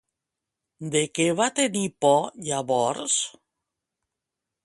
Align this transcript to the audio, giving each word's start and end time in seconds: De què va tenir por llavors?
De 0.95 1.01
què 1.17 1.27
va 1.41 1.47
tenir 1.59 1.83
por 2.05 2.25
llavors? 2.47 3.19